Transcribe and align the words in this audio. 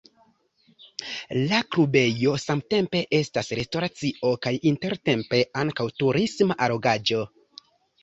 La 1.51 1.59
klubejo 1.75 2.33
samtempe 2.45 3.03
estas 3.19 3.53
restoracio 3.61 4.35
kaj 4.49 4.57
intertempe 4.73 5.45
ankaŭ 5.65 5.91
turisma 6.05 6.63
allogaĵo. 6.69 7.27